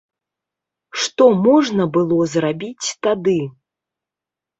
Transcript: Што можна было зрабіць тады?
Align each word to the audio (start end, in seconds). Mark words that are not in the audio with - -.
Што 1.01 1.27
можна 1.47 1.85
было 1.97 2.17
зрабіць 2.31 2.87
тады? 3.09 3.37